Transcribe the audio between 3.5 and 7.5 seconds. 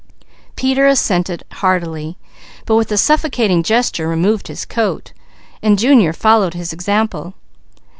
gesture removed his coat, so Junior followed his example.